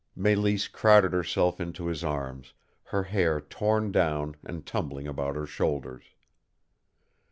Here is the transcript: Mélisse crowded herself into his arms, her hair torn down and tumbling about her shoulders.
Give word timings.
Mélisse 0.17 0.67
crowded 0.71 1.13
herself 1.13 1.59
into 1.61 1.85
his 1.85 2.03
arms, 2.03 2.53
her 2.85 3.03
hair 3.03 3.39
torn 3.39 3.91
down 3.91 4.35
and 4.43 4.65
tumbling 4.65 5.07
about 5.07 5.35
her 5.35 5.45
shoulders. 5.45 6.03